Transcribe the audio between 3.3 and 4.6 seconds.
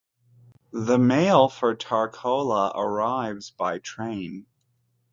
by train.